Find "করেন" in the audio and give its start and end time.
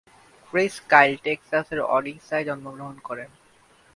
3.07-3.29